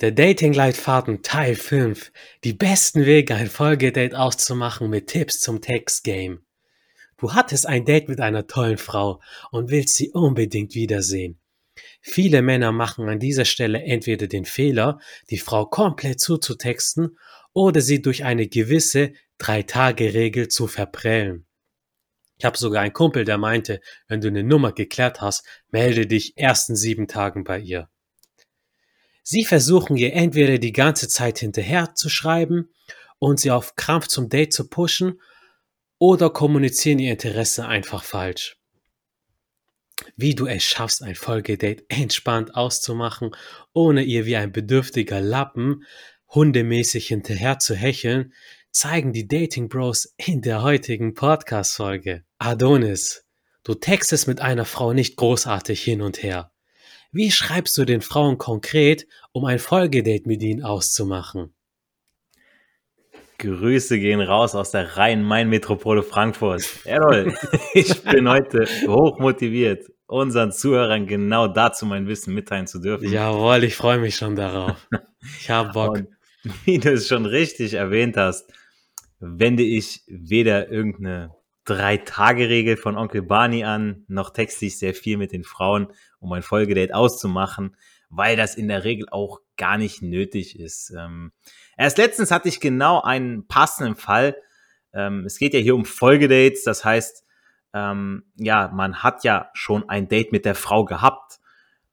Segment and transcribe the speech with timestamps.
[0.00, 2.12] Der Dating-Leitfaden Teil 5.
[2.44, 6.38] Die besten Wege, ein Folgedate auszumachen mit Tipps zum Textgame.
[7.16, 9.20] Du hattest ein Date mit einer tollen Frau
[9.50, 11.40] und willst sie unbedingt wiedersehen.
[12.00, 17.18] Viele Männer machen an dieser Stelle entweder den Fehler, die Frau komplett zuzutexten
[17.52, 21.44] oder sie durch eine gewisse Drei-Tage-Regel zu verprellen.
[22.36, 26.36] Ich habe sogar einen Kumpel, der meinte, wenn du eine Nummer geklärt hast, melde dich
[26.36, 27.88] ersten sieben Tagen bei ihr.
[29.30, 32.70] Sie versuchen ihr entweder die ganze Zeit hinterher zu schreiben
[33.18, 35.20] und sie auf Krampf zum Date zu pushen
[35.98, 38.56] oder kommunizieren ihr Interesse einfach falsch.
[40.16, 43.32] Wie du es schaffst, ein Folgedate entspannt auszumachen,
[43.74, 45.84] ohne ihr wie ein bedürftiger Lappen
[46.34, 48.32] hundemäßig hinterher zu hecheln,
[48.70, 52.24] zeigen die Dating Bros in der heutigen Podcast-Folge.
[52.38, 53.26] Adonis,
[53.62, 56.50] du textest mit einer Frau nicht großartig hin und her.
[57.10, 61.54] Wie schreibst du den Frauen konkret, um ein Folgedate mit ihnen auszumachen?
[63.38, 66.64] Grüße gehen raus aus der Rhein-Main-Metropole Frankfurt.
[66.84, 67.34] Errol,
[67.72, 73.10] ich bin heute hoch motiviert, unseren Zuhörern genau dazu mein Wissen mitteilen zu dürfen.
[73.10, 74.86] Jawohl, ich freue mich schon darauf.
[75.40, 75.96] Ich habe Bock.
[75.96, 76.08] Und
[76.64, 78.52] wie du es schon richtig erwähnt hast,
[79.20, 81.30] wende ich weder irgendeine
[81.68, 85.88] Drei-Tage-Regel von Onkel Barney an, noch texte ich sehr viel mit den Frauen,
[86.18, 87.76] um ein Folgedate auszumachen,
[88.08, 90.94] weil das in der Regel auch gar nicht nötig ist.
[90.96, 91.32] Ähm,
[91.76, 94.36] erst letztens hatte ich genau einen passenden Fall.
[94.94, 97.22] Ähm, es geht ja hier um Folgedates, das heißt,
[97.74, 101.38] ähm, ja, man hat ja schon ein Date mit der Frau gehabt.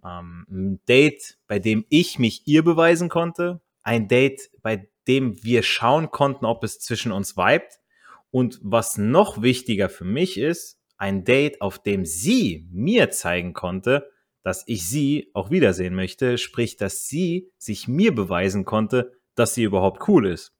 [0.05, 3.59] Ähm, ein Date, bei dem ich mich ihr beweisen konnte.
[3.83, 7.79] Ein Date, bei dem wir schauen konnten, ob es zwischen uns vibet.
[8.35, 14.11] Und was noch wichtiger für mich ist, ein Date, auf dem sie mir zeigen konnte,
[14.43, 19.63] dass ich sie auch wiedersehen möchte, sprich, dass sie sich mir beweisen konnte, dass sie
[19.63, 20.53] überhaupt cool ist.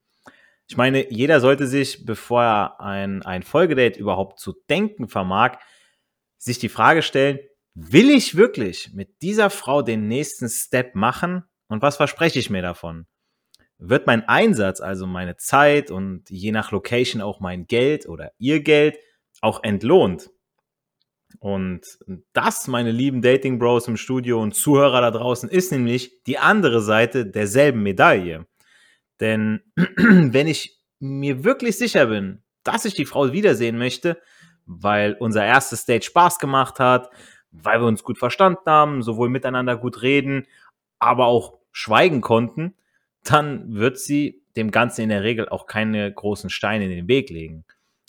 [0.70, 5.58] Ich meine, jeder sollte sich, bevor er ein, ein Folgedate überhaupt zu denken vermag,
[6.38, 7.40] sich die Frage stellen,
[7.74, 12.62] will ich wirklich mit dieser Frau den nächsten Step machen und was verspreche ich mir
[12.62, 13.06] davon?
[13.78, 18.62] Wird mein Einsatz, also meine Zeit und je nach Location auch mein Geld oder ihr
[18.62, 18.98] Geld
[19.42, 20.30] auch entlohnt?
[21.40, 21.82] Und
[22.34, 26.82] das, meine lieben Dating Bros im Studio und Zuhörer da draußen, ist nämlich die andere
[26.82, 28.48] Seite derselben Medaille.
[29.20, 34.20] Denn wenn ich mir wirklich sicher bin, dass ich die Frau wiedersehen möchte,
[34.66, 37.10] weil unser erstes Date Spaß gemacht hat,
[37.52, 40.48] weil wir uns gut verstanden haben, sowohl miteinander gut reden,
[41.00, 42.74] aber auch schweigen konnten,
[43.26, 47.30] dann wird sie dem Ganzen in der Regel auch keine großen Steine in den Weg
[47.30, 47.66] legen.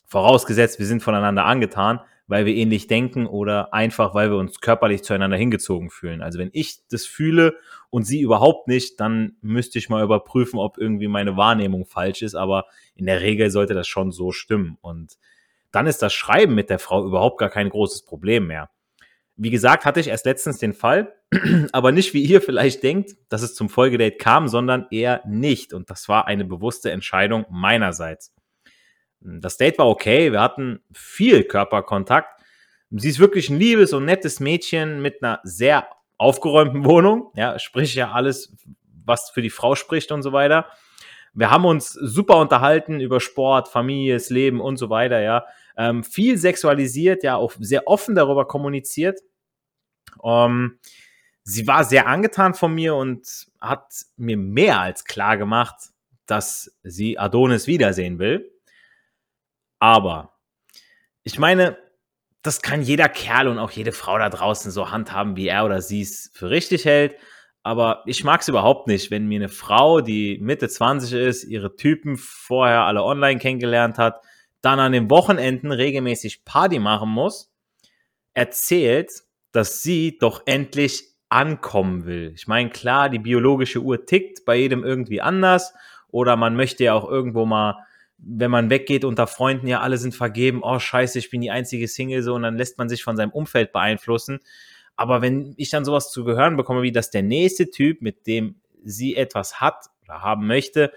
[0.07, 5.03] Vorausgesetzt, wir sind voneinander angetan, weil wir ähnlich denken oder einfach, weil wir uns körperlich
[5.03, 6.23] zueinander hingezogen fühlen.
[6.23, 7.57] Also wenn ich das fühle
[7.91, 12.35] und sie überhaupt nicht, dann müsste ich mal überprüfen, ob irgendwie meine Wahrnehmung falsch ist.
[12.35, 14.79] Aber in der Regel sollte das schon so stimmen.
[14.81, 15.19] Und
[15.73, 18.71] dann ist das Schreiben mit der Frau überhaupt gar kein großes Problem mehr.
[19.37, 21.15] Wie gesagt, hatte ich erst letztens den Fall,
[21.73, 25.73] aber nicht wie ihr vielleicht denkt, dass es zum Folgedate kam, sondern eher nicht.
[25.73, 28.35] Und das war eine bewusste Entscheidung meinerseits.
[29.21, 32.41] Das Date war okay, wir hatten viel Körperkontakt.
[32.91, 37.95] Sie ist wirklich ein liebes und nettes Mädchen mit einer sehr aufgeräumten Wohnung, ja, sprich
[37.95, 38.57] ja alles,
[39.05, 40.67] was für die Frau spricht und so weiter.
[41.35, 45.45] Wir haben uns super unterhalten über Sport, Familie, das Leben und so weiter, ja.
[45.77, 49.21] Ähm, viel sexualisiert, ja, auch sehr offen darüber kommuniziert.
[50.25, 50.79] Ähm,
[51.43, 53.87] sie war sehr angetan von mir und hat
[54.17, 55.77] mir mehr als klar gemacht,
[56.27, 58.51] dass sie Adonis wiedersehen will.
[59.79, 60.35] Aber
[61.23, 61.77] ich meine,
[62.43, 65.83] das kann jeder Kerl und auch jede Frau da draußen so handhaben, wie er oder
[65.83, 67.17] sie es für richtig hält.
[67.63, 71.75] Aber ich mag es überhaupt nicht, wenn mir eine Frau, die Mitte 20 ist, ihre
[71.75, 74.23] Typen vorher alle online kennengelernt hat,
[74.67, 77.53] dann an den Wochenenden regelmäßig Party machen muss,
[78.35, 79.13] erzählt,
[79.53, 82.33] dass sie doch endlich ankommen will.
[82.35, 85.73] Ich meine, klar, die biologische Uhr tickt bei jedem irgendwie anders
[86.09, 87.87] oder man möchte ja auch irgendwo mal
[88.19, 91.87] wenn man weggeht unter Freunden, ja, alle sind vergeben, oh scheiße, ich bin die einzige
[91.87, 94.41] Single so und dann lässt man sich von seinem Umfeld beeinflussen.
[94.97, 98.57] Aber wenn ich dann sowas zu gehören bekomme, wie dass der nächste Typ, mit dem
[98.83, 100.93] sie etwas hat oder haben möchte,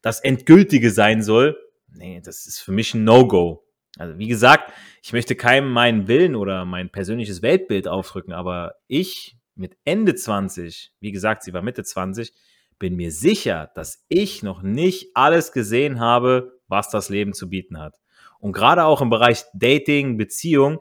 [0.00, 1.56] das Endgültige sein soll,
[1.94, 3.64] nee, das ist für mich ein No-Go.
[3.98, 4.72] Also wie gesagt,
[5.02, 10.92] ich möchte keinem meinen Willen oder mein persönliches Weltbild aufdrücken, aber ich mit Ende 20,
[11.00, 12.32] wie gesagt, sie war Mitte 20,
[12.78, 17.78] bin mir sicher, dass ich noch nicht alles gesehen habe, was das Leben zu bieten
[17.78, 18.00] hat.
[18.40, 20.80] Und gerade auch im Bereich Dating, Beziehung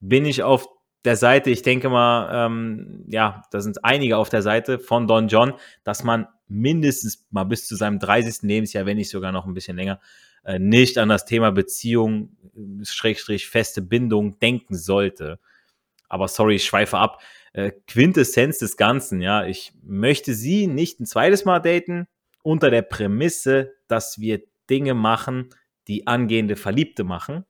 [0.00, 0.68] bin ich auf
[1.04, 5.28] der Seite, ich denke mal, ähm, ja, da sind einige auf der Seite von Don
[5.28, 5.54] John,
[5.84, 8.42] dass man mindestens mal bis zu seinem 30.
[8.42, 10.00] Lebensjahr, wenn nicht sogar noch ein bisschen länger,
[10.58, 12.36] nicht an das Thema Beziehung,
[12.82, 15.38] Schrägstrich, feste Bindung denken sollte.
[16.08, 17.20] Aber sorry, ich schweife ab.
[17.52, 22.06] Äh, Quintessenz des Ganzen, ja, ich möchte sie nicht ein zweites Mal daten,
[22.42, 25.50] unter der Prämisse, dass wir Dinge machen,
[25.88, 27.44] die angehende Verliebte machen.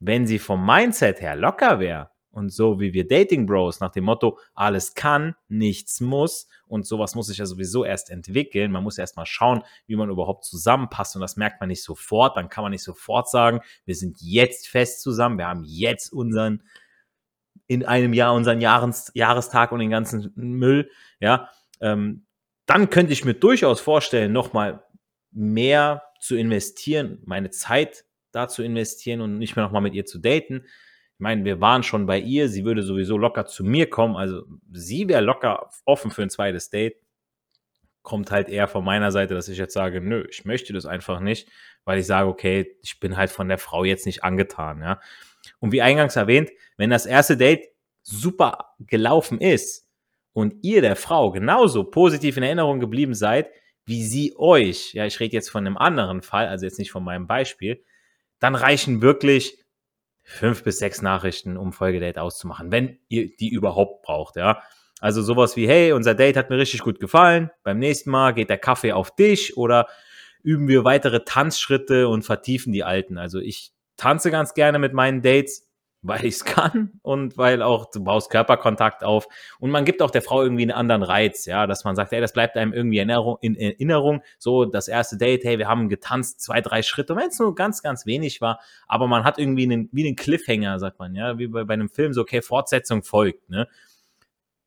[0.00, 4.04] Wenn sie vom Mindset her locker wäre, und so wie wir Dating Bros nach dem
[4.04, 8.70] Motto, alles kann, nichts muss und sowas muss sich ja sowieso erst entwickeln.
[8.70, 12.36] Man muss erst mal schauen, wie man überhaupt zusammenpasst und das merkt man nicht sofort.
[12.36, 16.62] Dann kann man nicht sofort sagen, wir sind jetzt fest zusammen, wir haben jetzt unseren,
[17.66, 20.90] in einem Jahr unseren Jahres, Jahrestag und den ganzen Müll,
[21.20, 21.50] ja.
[21.80, 22.24] Ähm,
[22.66, 24.84] dann könnte ich mir durchaus vorstellen, nochmal
[25.30, 30.18] mehr zu investieren, meine Zeit da zu investieren und nicht mehr nochmal mit ihr zu
[30.18, 30.64] daten
[31.18, 34.44] ich meine, wir waren schon bei ihr, sie würde sowieso locker zu mir kommen, also
[34.72, 36.94] sie wäre locker offen für ein zweites Date.
[38.02, 41.18] Kommt halt eher von meiner Seite, dass ich jetzt sage, nö, ich möchte das einfach
[41.18, 41.48] nicht,
[41.84, 45.00] weil ich sage, okay, ich bin halt von der Frau jetzt nicht angetan, ja.
[45.58, 47.66] Und wie eingangs erwähnt, wenn das erste Date
[48.02, 49.88] super gelaufen ist
[50.34, 53.50] und ihr der Frau genauso positiv in Erinnerung geblieben seid,
[53.84, 57.02] wie sie euch, ja, ich rede jetzt von einem anderen Fall, also jetzt nicht von
[57.02, 57.82] meinem Beispiel,
[58.38, 59.58] dann reichen wirklich
[60.28, 64.62] fünf bis sechs Nachrichten, um Folgedate auszumachen, wenn ihr die überhaupt braucht, ja.
[65.00, 68.50] Also sowas wie, hey, unser Date hat mir richtig gut gefallen, beim nächsten Mal geht
[68.50, 69.86] der Kaffee auf dich oder
[70.42, 73.16] üben wir weitere Tanzschritte und vertiefen die alten.
[73.16, 75.67] Also ich tanze ganz gerne mit meinen Dates,
[76.08, 79.28] weil ich es kann und weil auch du baust Körperkontakt auf
[79.60, 82.20] und man gibt auch der Frau irgendwie einen anderen Reiz, ja, dass man sagt, hey,
[82.20, 85.88] das bleibt einem irgendwie in Erinnerung, in Erinnerung, so das erste Date, hey, wir haben
[85.88, 89.64] getanzt, zwei, drei Schritte, wenn es nur ganz, ganz wenig war, aber man hat irgendwie
[89.64, 93.02] einen, wie einen Cliffhanger, sagt man, ja, wie bei, bei einem Film, so, okay, Fortsetzung
[93.02, 93.68] folgt, ne,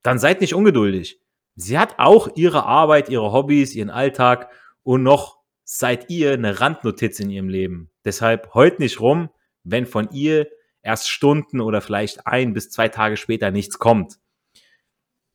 [0.03, 1.19] dann seid nicht ungeduldig.
[1.55, 4.49] Sie hat auch ihre Arbeit, ihre Hobbys, ihren Alltag
[4.83, 7.89] und noch seid ihr eine Randnotiz in ihrem Leben.
[8.03, 9.29] Deshalb heult nicht rum,
[9.63, 10.47] wenn von ihr
[10.81, 14.19] erst Stunden oder vielleicht ein bis zwei Tage später nichts kommt.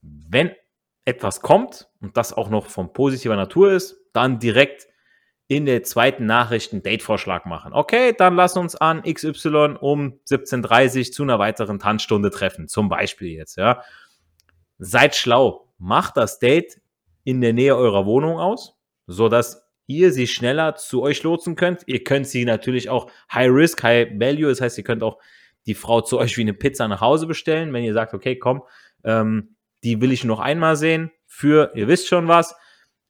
[0.02, 0.52] Wenn
[1.04, 4.88] etwas kommt und das auch noch von positiver Natur ist, dann direkt
[5.48, 7.72] in der zweiten Nachricht einen Datevorschlag machen.
[7.72, 12.66] Okay, dann lass uns an XY um 17.30 Uhr zu einer weiteren Tanzstunde treffen.
[12.66, 13.82] Zum Beispiel jetzt, ja.
[14.78, 15.72] Seid schlau.
[15.78, 16.80] Macht das Date
[17.22, 18.76] in der Nähe eurer Wohnung aus,
[19.06, 21.82] so dass ihr sie schneller zu euch lotsen könnt.
[21.86, 24.48] Ihr könnt sie natürlich auch High Risk, High Value.
[24.48, 25.18] Das heißt, ihr könnt auch
[25.66, 28.62] die Frau zu euch wie eine Pizza nach Hause bestellen, wenn ihr sagt, okay, komm,
[29.04, 32.54] ähm, die will ich noch einmal sehen für, ihr wisst schon was.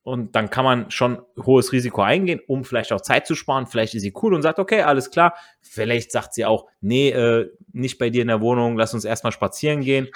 [0.03, 3.67] Und dann kann man schon hohes Risiko eingehen, um vielleicht auch Zeit zu sparen.
[3.67, 5.35] Vielleicht ist sie cool und sagt, okay, alles klar.
[5.61, 9.33] Vielleicht sagt sie auch, nee, äh, nicht bei dir in der Wohnung, lass uns erstmal
[9.33, 10.09] spazieren gehen.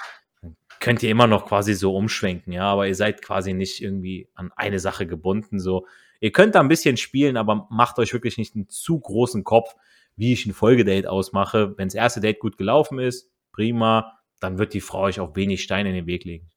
[0.79, 4.53] Könnt ihr immer noch quasi so umschwenken, ja, aber ihr seid quasi nicht irgendwie an
[4.55, 5.59] eine Sache gebunden.
[5.59, 5.85] So,
[6.21, 9.75] ihr könnt da ein bisschen spielen, aber macht euch wirklich nicht einen zu großen Kopf,
[10.15, 11.73] wie ich ein Folgedate ausmache.
[11.77, 15.63] Wenn das erste Date gut gelaufen ist, prima, dann wird die Frau euch auch wenig
[15.63, 16.49] Steine in den Weg legen.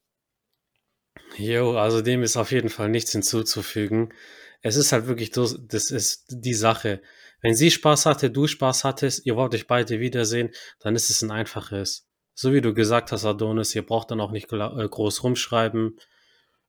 [1.37, 4.13] Jo, also dem ist auf jeden Fall nichts hinzuzufügen.
[4.61, 7.01] Es ist halt wirklich, das ist die Sache.
[7.41, 11.21] Wenn sie Spaß hatte, du Spaß hattest, ihr wollt euch beide wiedersehen, dann ist es
[11.21, 12.07] ein einfaches.
[12.33, 15.97] So wie du gesagt hast, Adonis, ihr braucht dann auch nicht äh, groß rumschreiben.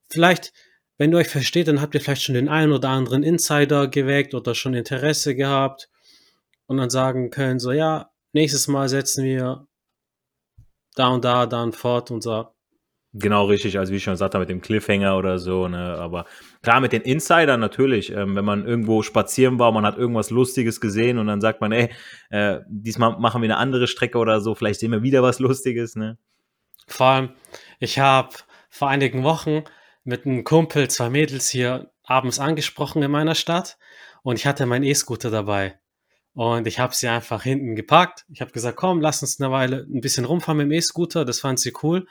[0.09, 0.53] Vielleicht,
[0.99, 4.35] wenn du euch versteht, dann habt ihr vielleicht schon den einen oder anderen Insider geweckt
[4.35, 5.89] oder schon Interesse gehabt
[6.67, 9.67] und dann sagen können, so ja, nächstes Mal setzen wir
[10.95, 12.57] da und da dann fort unser
[13.19, 15.97] Genau, richtig, also wie ich schon gesagt habe, mit dem Cliffhanger oder so, ne?
[15.97, 16.27] Aber
[16.63, 20.83] klar, mit den Insidern natürlich, ähm, wenn man irgendwo spazieren war, man hat irgendwas Lustiges
[20.83, 21.91] gesehen und dann sagt man, ey,
[22.29, 25.97] äh, diesmal machen wir eine andere Strecke oder so, vielleicht sehen wir wieder was Lustiges,
[25.97, 26.19] ne?
[26.89, 27.31] Vor allem,
[27.81, 28.37] ich habe
[28.69, 29.65] vor einigen Wochen
[30.05, 33.79] mit einem Kumpel zwei Mädels hier abends angesprochen in meiner Stadt
[34.23, 35.79] und ich hatte meinen E-Scooter dabei.
[36.37, 38.27] Und ich habe sie einfach hinten gepackt.
[38.29, 41.25] Ich habe gesagt, komm, lass uns eine Weile ein bisschen rumfahren mit dem E-Scooter.
[41.25, 42.07] Das fand sie cool.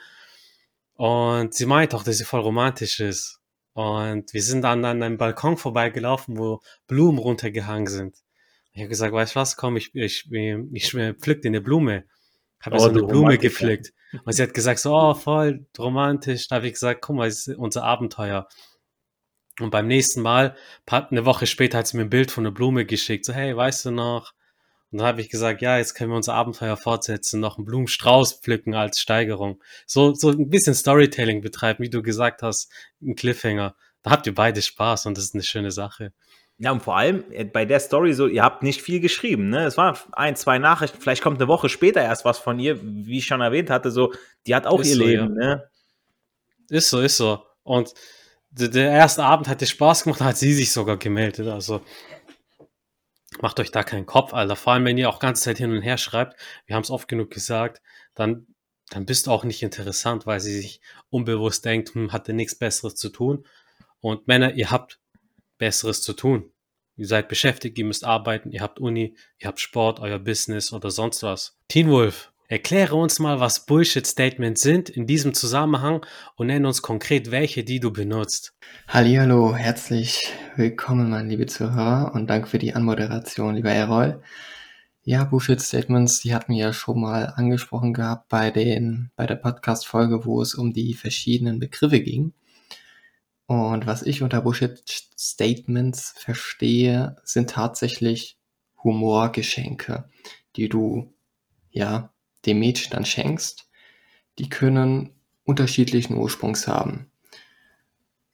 [0.94, 3.40] Und sie meint auch, dass sie voll romantisch ist.
[3.74, 8.16] Und wir sind dann an einem Balkon vorbeigelaufen, wo Blumen runtergehangen sind.
[8.72, 12.02] Ich habe gesagt, weißt du was, komm, ich, ich, ich, ich pflück dir eine Blume.
[12.60, 13.92] Habe oh, so eine Blume gepflückt.
[14.24, 16.48] Und sie hat gesagt, so, oh, voll romantisch.
[16.48, 18.48] Da habe ich gesagt, guck mal, das ist unser Abenteuer.
[19.60, 20.54] Und beim nächsten Mal,
[20.86, 23.24] eine Woche später, hat sie mir ein Bild von einer Blume geschickt.
[23.24, 24.34] So, hey, weißt du noch?
[24.92, 28.40] Und dann habe ich gesagt, ja, jetzt können wir unser Abenteuer fortsetzen, noch einen Blumenstrauß
[28.40, 29.62] pflücken als Steigerung.
[29.86, 32.70] So, so ein bisschen Storytelling betreiben, wie du gesagt hast,
[33.02, 33.74] ein Cliffhanger.
[34.02, 36.12] Da habt ihr beide Spaß und das ist eine schöne Sache.
[36.58, 39.66] Ja, und vor allem äh, bei der Story so, ihr habt nicht viel geschrieben, ne?
[39.66, 43.18] Es waren ein, zwei Nachrichten, vielleicht kommt eine Woche später erst was von ihr, wie
[43.18, 44.14] ich schon erwähnt hatte, so,
[44.46, 45.56] die hat auch Ist ihr so, Leben, ja.
[45.56, 45.70] ne?
[46.68, 47.42] Ist so, ist so.
[47.62, 47.92] Und
[48.58, 51.48] der erste Abend hat dir Spaß gemacht, hat sie sich sogar gemeldet.
[51.48, 51.82] Also
[53.40, 54.56] macht euch da keinen Kopf, Alter.
[54.56, 56.36] Vor allem, wenn ihr auch ganze Zeit hin und her schreibt,
[56.66, 57.82] wir haben es oft genug gesagt,
[58.14, 58.46] dann,
[58.90, 62.94] dann bist du auch nicht interessant, weil sie sich unbewusst denkt, hm, hatte nichts Besseres
[62.94, 63.46] zu tun.
[64.00, 65.00] Und Männer, ihr habt
[65.58, 66.52] Besseres zu tun.
[66.96, 70.90] Ihr seid beschäftigt, ihr müsst arbeiten, ihr habt Uni, ihr habt Sport, euer Business oder
[70.90, 71.58] sonst was.
[71.68, 77.30] Teen Wolf, erkläre uns mal, was Bullshit-Statements sind in diesem Zusammenhang und nenne uns konkret
[77.30, 78.54] welche, die du benutzt.
[78.88, 84.22] Hallihallo, herzlich willkommen, meine liebe Zuhörer, und danke für die Anmoderation, lieber Errol.
[85.02, 89.36] Ja, Bullshit Statements, die hatten wir ja schon mal angesprochen gehabt bei den, bei der
[89.36, 92.32] Podcast-Folge, wo es um die verschiedenen Begriffe ging.
[93.46, 94.82] Und was ich unter Bullshit
[95.16, 98.38] Statements verstehe, sind tatsächlich
[98.82, 100.08] Humorgeschenke,
[100.56, 101.14] die du,
[101.70, 102.12] ja,
[102.46, 103.68] dem Mädchen dann schenkst.
[104.38, 105.10] Die können
[105.44, 107.10] unterschiedlichen Ursprungs haben.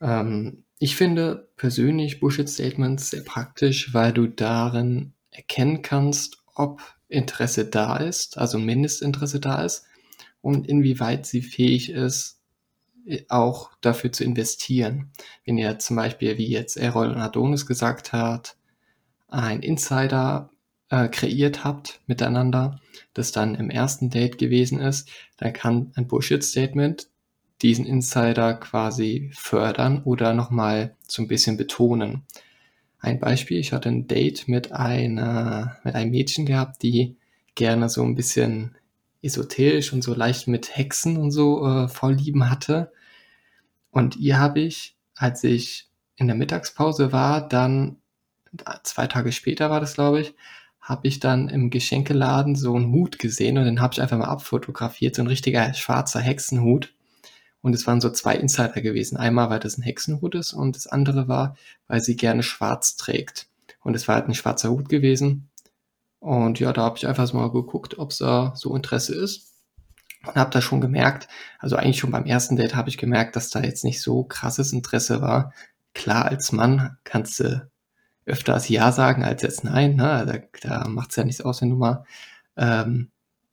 [0.00, 7.66] Ähm, ich finde persönlich Bullshit Statements sehr praktisch, weil du darin erkennen kannst, ob Interesse
[7.66, 9.84] da ist, also Mindestinteresse da ist
[10.40, 12.40] und inwieweit sie fähig ist,
[13.28, 15.10] auch dafür zu investieren.
[15.44, 18.56] Wenn ihr zum Beispiel, wie jetzt Errol und Adonis gesagt hat,
[19.28, 20.50] ein Insider
[20.92, 22.78] äh, kreiert habt miteinander,
[23.14, 25.08] das dann im ersten Date gewesen ist,
[25.38, 27.08] dann kann ein Bullshit-Statement
[27.62, 32.26] diesen Insider quasi fördern oder nochmal so ein bisschen betonen.
[32.98, 37.16] Ein Beispiel, ich hatte ein Date mit einer, mit einem Mädchen gehabt, die
[37.54, 38.76] gerne so ein bisschen
[39.22, 42.92] esoterisch und so leicht mit Hexen und so äh, Vorlieben hatte.
[43.90, 47.96] Und ihr habe ich, als ich in der Mittagspause war, dann
[48.82, 50.34] zwei Tage später war das, glaube ich,
[50.82, 54.26] habe ich dann im Geschenkeladen so einen Hut gesehen und den habe ich einfach mal
[54.26, 56.92] abfotografiert, so ein richtiger schwarzer Hexenhut.
[57.62, 59.16] Und es waren so zwei Insider gewesen.
[59.16, 63.46] Einmal, weil das ein Hexenhut ist und das andere war, weil sie gerne schwarz trägt.
[63.84, 65.48] Und es war halt ein schwarzer Hut gewesen.
[66.18, 69.52] Und ja, da habe ich einfach mal geguckt, ob es da so Interesse ist.
[70.26, 73.50] Und habe da schon gemerkt, also eigentlich schon beim ersten Date habe ich gemerkt, dass
[73.50, 75.52] da jetzt nicht so krasses Interesse war.
[75.94, 77.70] Klar, als Mann kannst du
[78.26, 79.96] öfters Ja sagen als jetzt Nein.
[79.96, 80.48] Ne?
[80.62, 82.04] Da, da macht es ja nichts aus, wenn du mal,
[82.56, 83.10] ähm,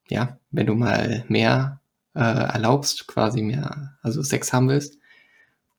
[0.10, 1.82] ja, wenn du mal mehr
[2.16, 5.00] äh, erlaubst, quasi mehr, also Sex haben willst.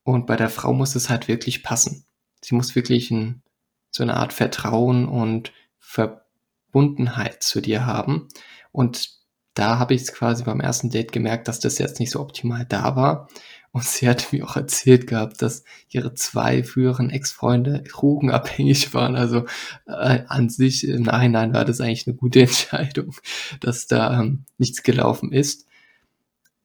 [0.03, 2.05] Und bei der Frau muss es halt wirklich passen.
[2.43, 3.43] Sie muss wirklich ein,
[3.91, 8.29] so eine Art Vertrauen und Verbundenheit zu dir haben.
[8.73, 9.11] Und
[9.55, 12.65] da habe ich es quasi beim ersten Date gemerkt, dass das jetzt nicht so optimal
[12.65, 13.29] da war.
[13.73, 19.15] Und sie hat mir auch erzählt gehabt, dass ihre zwei früheren Ex-Freunde drogenabhängig waren.
[19.15, 19.47] Also
[19.87, 23.15] äh, an sich im Nachhinein war das eigentlich eine gute Entscheidung,
[23.61, 25.67] dass da ähm, nichts gelaufen ist.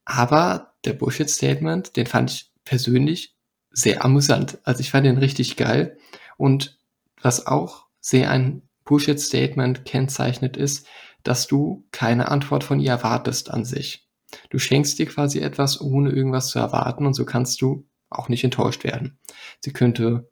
[0.04, 3.36] Aber der Bullshit-Statement, den fand ich persönlich
[3.72, 4.58] sehr amüsant.
[4.64, 5.98] Also ich fand den richtig geil.
[6.38, 6.80] Und
[7.22, 10.88] was auch sehr ein Bullshit-Statement kennzeichnet ist,
[11.24, 14.05] dass du keine Antwort von ihr erwartest an sich.
[14.50, 18.44] Du schenkst dir quasi etwas, ohne irgendwas zu erwarten und so kannst du auch nicht
[18.44, 19.18] enttäuscht werden.
[19.60, 20.30] Sie könnte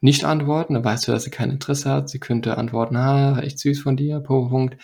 [0.00, 2.08] nicht antworten, dann weißt du, dass sie kein Interesse hat.
[2.08, 4.76] Sie könnte antworten, ah, echt süß von dir, Punkt.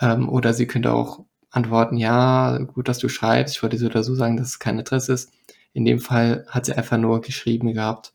[0.00, 3.56] Ähm, oder sie könnte auch antworten, ja, gut, dass du schreibst.
[3.56, 5.32] Ich wollte so oder so sagen, dass es kein Interesse ist.
[5.72, 8.14] In dem Fall hat sie einfach nur geschrieben gehabt,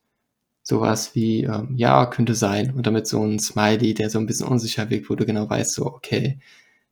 [0.63, 2.71] sowas wie, ähm, ja, könnte sein.
[2.73, 5.73] Und damit so ein Smiley, der so ein bisschen unsicher wirkt, wo du genau weißt,
[5.73, 6.39] so, okay,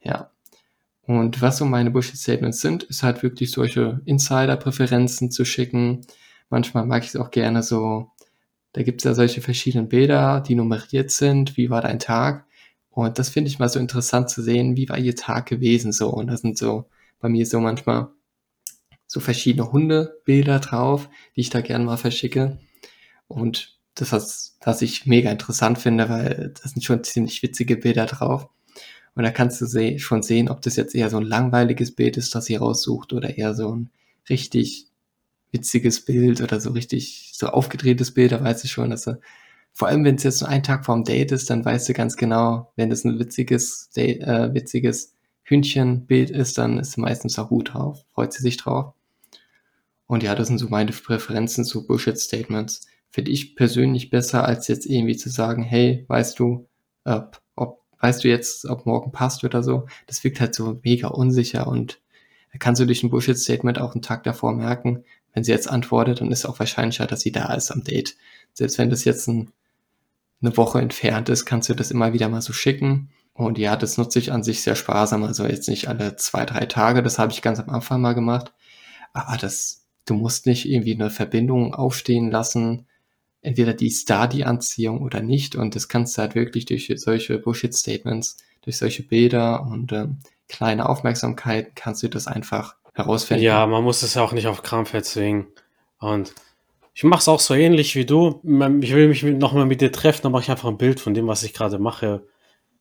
[0.01, 0.31] ja.
[1.09, 6.01] Und was so meine Bullshit-Statements sind, ist halt wirklich solche Insider-Präferenzen zu schicken.
[6.51, 8.11] Manchmal mag ich es auch gerne so,
[8.73, 11.57] da gibt es ja solche verschiedenen Bilder, die nummeriert sind.
[11.57, 12.45] Wie war dein Tag?
[12.91, 16.11] Und das finde ich mal so interessant zu sehen, wie war ihr Tag gewesen so.
[16.11, 16.85] Und da sind so
[17.19, 18.09] bei mir so manchmal
[19.07, 22.59] so verschiedene Hundebilder drauf, die ich da gerne mal verschicke.
[23.27, 28.05] Und das, was, was ich mega interessant finde, weil das sind schon ziemlich witzige Bilder
[28.05, 28.47] drauf.
[29.19, 32.15] Und da kannst du se schon sehen, ob das jetzt eher so ein langweiliges Bild
[32.15, 33.89] ist, das sie raussucht, oder eher so ein
[34.29, 34.87] richtig
[35.51, 38.31] witziges Bild oder so richtig so aufgedrehtes Bild.
[38.31, 39.19] Da weißt du schon, dass du,
[39.73, 42.15] vor allem wenn es jetzt so ein Tag vorm Date ist, dann weißt du ganz
[42.15, 47.73] genau, wenn das ein witziges, Date, äh, witziges Hündchenbild ist, dann ist meistens auch gut
[47.73, 48.93] drauf, freut sie sich drauf.
[50.07, 52.87] Und ja, das sind so meine Präferenzen zu Bullshit-Statements.
[53.09, 56.69] Finde ich persönlich besser, als jetzt irgendwie zu sagen, hey, weißt du,
[57.03, 57.41] ob,
[57.99, 59.87] weißt du jetzt, ob morgen passt oder so.
[60.07, 61.99] Das wirkt halt so mega unsicher und
[62.51, 65.03] da kannst du durch ein Bullshit-Statement auch einen Tag davor merken,
[65.33, 68.15] wenn sie jetzt antwortet, dann ist auch wahrscheinlicher, dass sie da ist am Date.
[68.53, 69.51] Selbst wenn das jetzt ein
[70.41, 73.09] eine Woche entfernt ist, kannst du das immer wieder mal so schicken.
[73.33, 76.65] Und ja, das nutze ich an sich sehr sparsam, also jetzt nicht alle zwei, drei
[76.65, 78.53] Tage, das habe ich ganz am Anfang mal gemacht.
[79.13, 82.85] Aber das, du musst nicht irgendwie eine Verbindung aufstehen lassen,
[83.41, 85.55] entweder die ist da, die Anziehung oder nicht.
[85.55, 90.17] Und das kannst du halt wirklich durch solche Bullshit-Statements, durch solche Bilder und ähm,
[90.47, 93.43] kleine Aufmerksamkeiten kannst du das einfach herausfinden.
[93.43, 95.47] Ja, man muss es ja auch nicht auf Krampf erzwingen.
[95.99, 96.33] Und
[96.93, 98.41] ich mache es auch so ähnlich wie du.
[98.81, 101.27] Ich will mich nochmal mit dir treffen, dann mache ich einfach ein Bild von dem,
[101.27, 102.27] was ich gerade mache.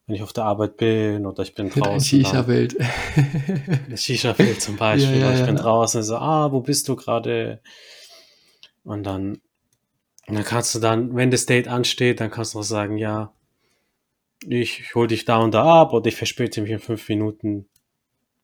[0.07, 1.93] Wenn ich auf der Arbeit bin oder ich bin draußen.
[1.93, 2.77] Ein Shisha-Bild.
[3.91, 5.21] Ein Shisha-Bild zum Beispiel.
[5.21, 7.61] Ja, ja, ich bin draußen und so, ah, wo bist du gerade?
[8.85, 9.43] Und dann,
[10.37, 13.33] dann kannst du dann, wenn das Date ansteht, dann kannst du auch sagen, ja,
[14.47, 17.69] ich hol dich da und da ab oder ich verspäte mich in fünf Minuten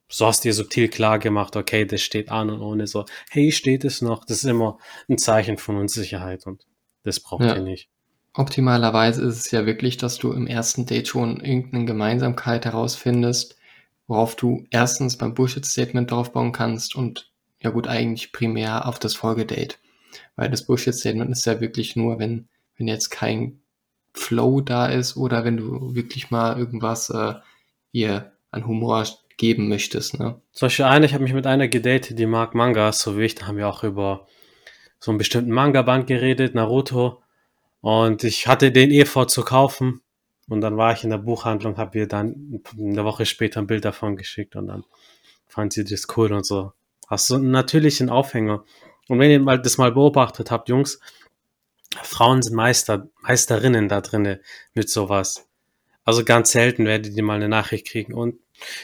[0.08, 3.84] so hast dir subtil klar gemacht, okay, das steht an und ohne so, hey, steht
[3.84, 4.24] es noch?
[4.24, 6.66] Das ist immer ein Zeichen von Unsicherheit und
[7.02, 7.56] das braucht ja.
[7.56, 7.88] ihr nicht.
[8.34, 13.56] Optimalerweise ist es ja wirklich, dass du im ersten Date schon irgendeine Gemeinsamkeit herausfindest,
[14.06, 19.14] worauf du erstens beim Bullshit-Statement drauf bauen kannst und ja gut, eigentlich primär auf das
[19.14, 19.76] Folgedate.
[20.37, 23.61] Weil das Bullshit-Statement ist ja wirklich nur, wenn, wenn jetzt kein
[24.12, 27.35] Flow da ist oder wenn du wirklich mal irgendwas äh,
[27.92, 29.04] hier an Humor
[29.37, 30.18] geben möchtest.
[30.18, 30.40] Ne?
[30.52, 33.35] Zum Beispiel eine, ich habe mich mit einer gedatet, die mag Mangas, so wie ich,
[33.35, 34.26] da haben wir auch über
[35.00, 37.23] so einen bestimmten Manga-Band geredet, Naruto.
[37.80, 40.00] Und ich hatte den eh vor zu kaufen.
[40.49, 43.85] Und dann war ich in der Buchhandlung, habe ihr dann eine Woche später ein Bild
[43.85, 44.85] davon geschickt und dann
[45.47, 46.73] fand sie das cool und so.
[47.09, 48.64] Hast du natürlich einen Aufhänger.
[49.08, 51.00] Und wenn ihr mal das mal beobachtet habt, Jungs,
[52.02, 54.40] Frauen sind Meister, Meisterinnen da drinnen
[54.75, 55.46] mit sowas.
[56.04, 58.37] Also ganz selten werdet ihr mal eine Nachricht kriegen und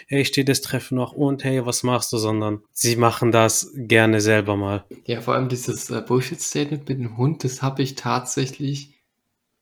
[0.07, 4.21] hey, steht das Treffen noch und hey, was machst du, sondern sie machen das gerne
[4.21, 4.85] selber mal.
[5.05, 8.95] Ja, vor allem dieses äh, Bullshit-Statement mit dem Hund, das habe ich tatsächlich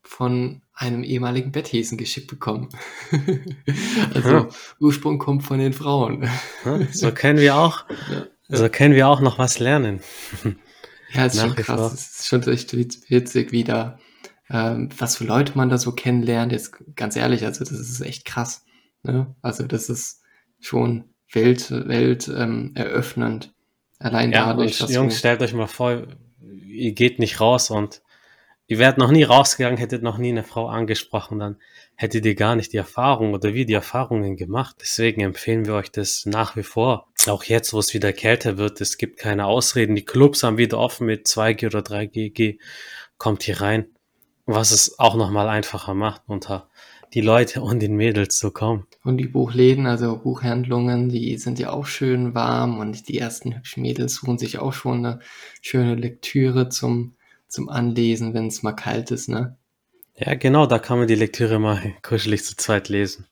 [0.02, 2.68] von einem ehemaligen Betthesen geschickt bekommen.
[4.14, 4.48] also ja.
[4.80, 6.28] Ursprung kommt von den Frauen.
[6.92, 8.26] so können wir auch, ja.
[8.48, 10.00] So können wir auch noch was lernen.
[11.12, 11.92] ja, es ist schon krass.
[11.92, 13.98] Es ist schon echt witzig, wie da,
[14.50, 16.52] ähm, was für Leute man da so kennenlernt.
[16.52, 18.64] Jetzt ganz ehrlich, also das ist echt krass.
[19.02, 19.34] Ne?
[19.42, 20.22] Also das ist
[20.60, 23.52] schon Welt, Welt ähm, eröffnend.
[23.98, 26.06] Allein ja, dadurch, dass Jungs, stellt euch mal vor,
[26.66, 28.02] ihr geht nicht raus und
[28.68, 31.56] ihr wärt noch nie rausgegangen, hättet noch nie eine Frau angesprochen, dann
[31.96, 34.76] hättet ihr gar nicht die Erfahrung oder wie die Erfahrungen gemacht.
[34.80, 37.08] Deswegen empfehlen wir euch das nach wie vor.
[37.26, 39.96] Auch jetzt, wo es wieder kälter wird, es gibt keine Ausreden.
[39.96, 42.58] Die Clubs haben wieder offen mit 2G oder 3G.
[43.16, 43.86] Kommt hier rein,
[44.46, 46.68] was es auch nochmal einfacher macht, unter
[47.14, 48.86] die Leute und den Mädels zu kommen.
[49.02, 53.82] Und die Buchläden, also Buchhandlungen, die sind ja auch schön warm und die ersten hübschen
[53.82, 55.20] Mädels suchen sich auch schon eine
[55.62, 57.14] schöne Lektüre zum,
[57.48, 59.56] zum Anlesen, wenn es mal kalt ist, ne?
[60.16, 63.26] Ja, genau, da kann man die Lektüre mal kuschelig zu zweit lesen.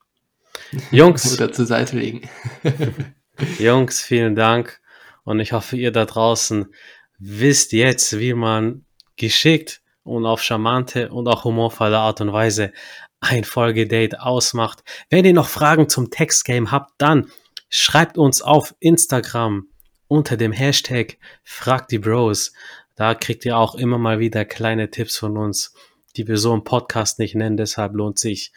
[0.90, 1.34] Jungs.
[1.34, 2.28] Oder zur Seite legen.
[3.58, 4.80] Jungs, vielen Dank.
[5.24, 6.72] Und ich hoffe, ihr da draußen
[7.18, 8.84] wisst jetzt, wie man
[9.16, 12.72] geschickt und auf charmante und auch humorvolle Art und Weise
[13.20, 14.84] ein Folgedate ausmacht.
[15.10, 17.30] Wenn ihr noch Fragen zum Textgame habt, dann
[17.68, 19.66] schreibt uns auf Instagram
[20.08, 22.52] unter dem Hashtag Frag die Bros.
[22.96, 25.74] Da kriegt ihr auch immer mal wieder kleine Tipps von uns,
[26.16, 27.58] die wir so im Podcast nicht nennen.
[27.58, 28.52] Deshalb lohnt sich,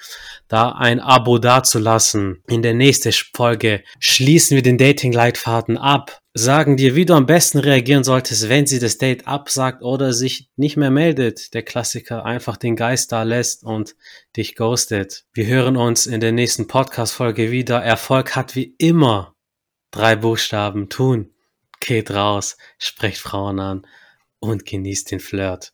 [0.48, 2.42] da ein Abo dazulassen.
[2.48, 7.60] In der nächsten Folge schließen wir den Dating-Leitfaden ab sagen dir, wie du am besten
[7.60, 11.54] reagieren solltest, wenn sie das Date absagt oder sich nicht mehr meldet.
[11.54, 13.96] Der Klassiker einfach den Geist da lässt und
[14.38, 15.26] dich ghostet.
[15.34, 17.82] Wir hören uns in der nächsten Podcast-Folge wieder.
[17.82, 19.36] Erfolg hat wie immer
[19.92, 20.90] drei Buchstaben.
[20.90, 21.34] Tun.
[21.82, 23.88] Geht raus, sprecht Frauen an
[24.40, 25.74] und genießt den Flirt.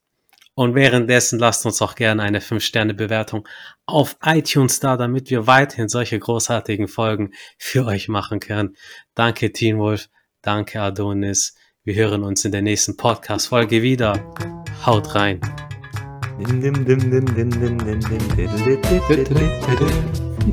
[0.58, 3.46] Und währenddessen lasst uns auch gerne eine 5-Sterne-Bewertung
[3.86, 8.78] auf iTunes da, damit wir weiterhin solche großartigen Folgen für euch machen können.
[9.16, 10.08] Danke, Teen Wolf.
[10.42, 11.56] Danke, Adonis.
[11.84, 14.34] Wir hören uns in der nächsten Podcast-Folge wieder.
[14.86, 15.42] Haut rein.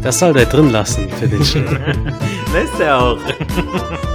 [0.03, 1.70] Das soll der drin lassen für den Schritt.
[2.53, 3.18] Lässt er auch.